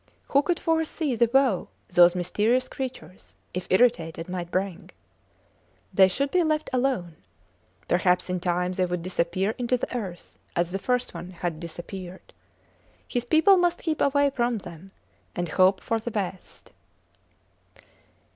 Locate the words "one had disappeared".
11.13-12.33